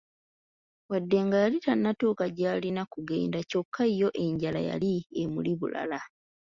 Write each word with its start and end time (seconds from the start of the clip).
Wadde 0.89 1.17
nga 1.25 1.37
yali 1.43 1.57
tanatuuka 1.65 2.25
gy'alina 2.37 2.81
kugenda, 2.93 3.39
kyokka 3.49 3.83
yo 3.99 4.07
enjala 4.23 4.59
yali 4.69 4.93
emuli 5.21 5.51
bulala! 5.59 5.99